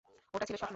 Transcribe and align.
ওটা 0.33 0.45
ছিল 0.45 0.55
স্বপ্ন। 0.55 0.69